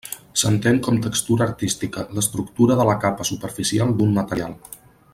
[0.43, 4.59] S'entén com textura artística, l'estructura de la capa superficial d'un material.